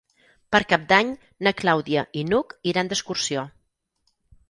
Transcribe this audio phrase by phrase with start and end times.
[0.55, 1.11] Per Cap d'Any
[1.49, 3.49] na Clàudia i n'Hug iran d'excursió.